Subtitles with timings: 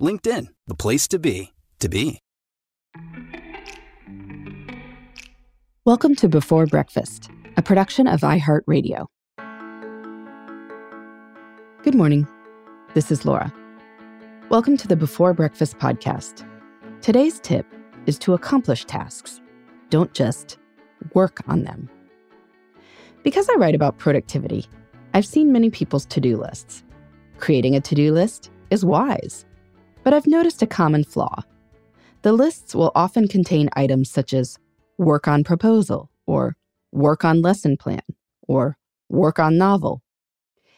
[0.00, 2.20] LinkedIn, the place to be, to be.
[5.84, 9.06] Welcome to Before Breakfast, a production of iHeartRadio.
[11.82, 12.26] Good morning.
[12.94, 13.52] This is Laura.
[14.48, 16.46] Welcome to the Before Breakfast podcast.
[17.02, 17.66] Today's tip
[18.06, 19.42] is to accomplish tasks,
[19.90, 20.58] don't just
[21.12, 21.90] work on them.
[23.22, 24.64] Because I write about productivity,
[25.12, 26.84] I've seen many people's to do lists.
[27.36, 29.44] Creating a to do list is wise,
[30.02, 31.42] but I've noticed a common flaw.
[32.22, 34.58] The lists will often contain items such as
[34.98, 36.56] work on proposal, or
[36.92, 38.02] work on lesson plan,
[38.46, 38.76] or
[39.08, 40.02] work on novel.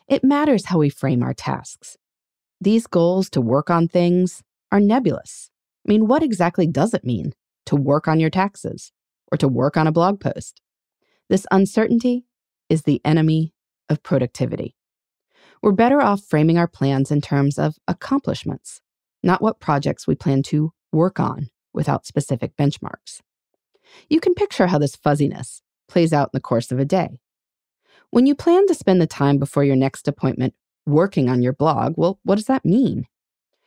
[0.07, 1.97] It matters how we frame our tasks.
[2.61, 5.51] These goals to work on things are nebulous.
[5.87, 7.33] I mean, what exactly does it mean
[7.67, 8.93] to work on your taxes
[9.33, 10.61] or to work on a blog post?
[11.29, 12.27] This uncertainty
[12.69, 13.55] is the enemy
[13.89, 14.77] of productivity.
[15.63, 18.82] We're better off framing our plans in terms of accomplishments,
[19.23, 23.21] not what projects we plan to work on without specific benchmarks.
[24.09, 27.21] You can picture how this fuzziness plays out in the course of a day.
[28.11, 30.55] When you plan to spend the time before your next appointment
[30.87, 33.07] working on your blog, well, what does that mean?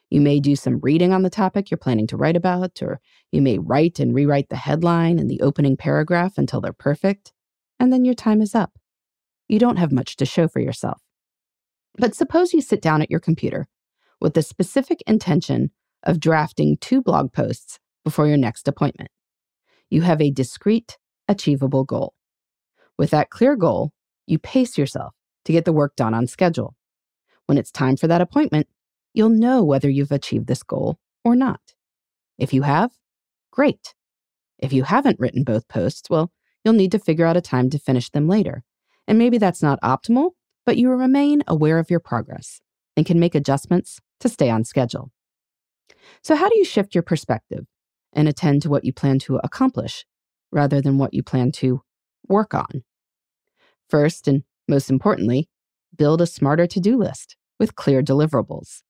[0.09, 3.00] You may do some reading on the topic you're planning to write about, or
[3.31, 7.34] you may write and rewrite the headline and the opening paragraph until they're perfect,
[7.80, 8.78] and then your time is up.
[9.47, 11.01] You don't have much to show for yourself.
[11.97, 13.68] But suppose you sit down at your computer
[14.20, 15.72] with the specific intention
[16.03, 19.09] of drafting two blog posts before your next appointment
[19.90, 22.14] you have a discrete, achievable goal.
[22.98, 23.92] With that clear goal,
[24.25, 25.14] you pace yourself
[25.46, 26.75] to get the work done on schedule.
[27.46, 28.68] When it's time for that appointment,
[29.14, 31.62] you'll know whether you've achieved this goal or not.
[32.38, 32.92] If you have,
[33.52, 33.94] great.
[34.58, 36.31] If you haven't written both posts, well,
[36.64, 38.64] you'll need to figure out a time to finish them later.
[39.08, 40.31] And maybe that's not optimal,
[40.66, 42.62] but you remain aware of your progress
[42.98, 45.12] and can make adjustments to stay on schedule.
[46.22, 47.66] So, how do you shift your perspective
[48.16, 50.06] and attend to what you plan to accomplish
[50.52, 51.81] rather than what you plan to
[52.28, 52.84] work on.
[53.90, 55.50] First, and most importantly,
[55.96, 58.81] build a smarter to do list with clear deliverables.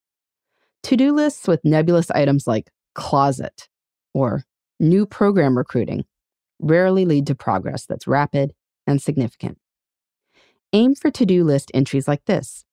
[0.83, 3.67] To do lists with nebulous items like closet
[4.13, 4.43] or
[4.79, 6.05] new program recruiting
[6.59, 8.53] rarely lead to progress that's rapid
[8.87, 9.57] and significant.
[10.71, 12.63] Aim for to do list entries like this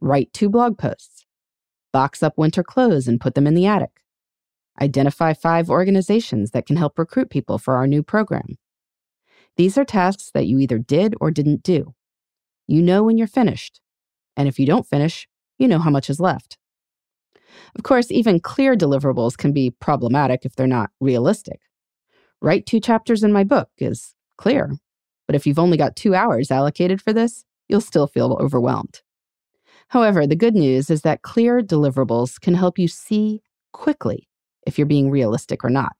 [0.00, 1.17] write two blog posts,
[1.92, 4.02] box up winter clothes and put them in the attic,
[4.80, 8.58] Identify five organizations that can help recruit people for our new program.
[9.56, 11.94] These are tasks that you either did or didn't do.
[12.68, 13.80] You know when you're finished.
[14.36, 15.26] And if you don't finish,
[15.58, 16.58] you know how much is left.
[17.74, 21.60] Of course, even clear deliverables can be problematic if they're not realistic.
[22.40, 24.70] Write two chapters in my book is clear,
[25.26, 29.02] but if you've only got two hours allocated for this, you'll still feel overwhelmed.
[29.88, 34.28] However, the good news is that clear deliverables can help you see quickly
[34.66, 35.94] if you're being realistic or not.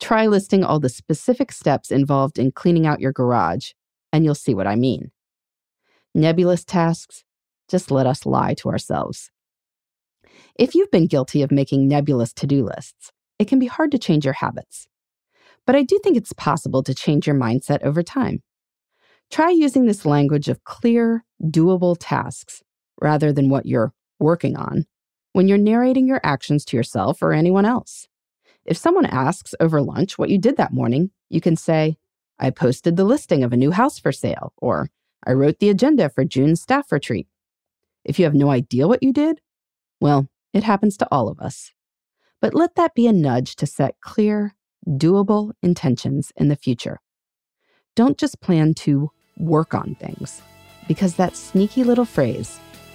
[0.00, 3.70] Try listing all the specific steps involved in cleaning out your garage,
[4.12, 5.10] and you'll see what I mean.
[6.14, 7.24] Nebulous tasks,
[7.68, 9.30] just let us lie to ourselves.
[10.56, 13.98] If you've been guilty of making nebulous to do lists, it can be hard to
[13.98, 14.88] change your habits.
[15.66, 18.42] But I do think it's possible to change your mindset over time.
[19.30, 22.62] Try using this language of clear, doable tasks
[23.00, 24.86] rather than what you're working on
[25.32, 28.08] when you're narrating your actions to yourself or anyone else.
[28.64, 31.96] If someone asks over lunch what you did that morning, you can say,
[32.38, 34.90] I posted the listing of a new house for sale, or
[35.26, 37.26] I wrote the agenda for June's staff retreat.
[38.04, 39.40] If you have no idea what you did,
[40.00, 41.72] well, it happens to all of us.
[42.40, 44.54] But let that be a nudge to set clear,
[44.88, 47.00] doable intentions in the future.
[47.96, 50.42] Don't just plan to work on things,
[50.86, 52.60] because that sneaky little phrase